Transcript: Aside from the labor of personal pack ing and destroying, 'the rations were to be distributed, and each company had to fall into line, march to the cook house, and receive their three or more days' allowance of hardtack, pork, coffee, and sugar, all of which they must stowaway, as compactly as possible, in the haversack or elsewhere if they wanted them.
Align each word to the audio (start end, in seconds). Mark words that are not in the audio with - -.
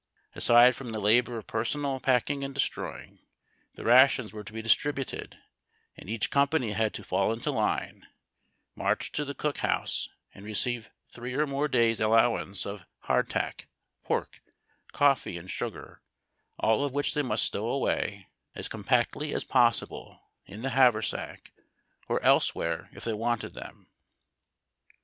Aside 0.33 0.75
from 0.75 0.89
the 0.89 0.99
labor 0.99 1.37
of 1.37 1.45
personal 1.45 1.99
pack 1.99 2.27
ing 2.31 2.43
and 2.43 2.55
destroying, 2.55 3.19
'the 3.75 3.85
rations 3.85 4.33
were 4.33 4.43
to 4.43 4.51
be 4.51 4.59
distributed, 4.59 5.37
and 5.95 6.09
each 6.09 6.31
company 6.31 6.71
had 6.71 6.91
to 6.95 7.03
fall 7.03 7.31
into 7.31 7.51
line, 7.51 8.07
march 8.75 9.11
to 9.11 9.23
the 9.23 9.35
cook 9.35 9.59
house, 9.59 10.09
and 10.33 10.43
receive 10.43 10.85
their 10.85 10.93
three 11.11 11.35
or 11.35 11.45
more 11.45 11.67
days' 11.67 11.99
allowance 11.99 12.65
of 12.65 12.83
hardtack, 13.01 13.67
pork, 14.03 14.41
coffee, 14.91 15.37
and 15.37 15.51
sugar, 15.51 16.01
all 16.57 16.83
of 16.83 16.93
which 16.93 17.13
they 17.13 17.21
must 17.21 17.45
stowaway, 17.45 18.25
as 18.55 18.67
compactly 18.67 19.35
as 19.35 19.43
possible, 19.43 20.31
in 20.47 20.63
the 20.63 20.71
haversack 20.71 21.53
or 22.09 22.19
elsewhere 22.23 22.89
if 22.91 23.03
they 23.03 23.13
wanted 23.13 23.53
them. 23.53 23.87